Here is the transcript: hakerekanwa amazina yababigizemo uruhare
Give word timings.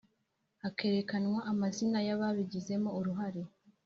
hakerekanwa 0.61 1.39
amazina 1.51 1.99
yababigizemo 2.07 2.89
uruhare 2.99 3.43